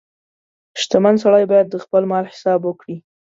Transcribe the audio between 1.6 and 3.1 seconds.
د خپل مال حساب وکړي.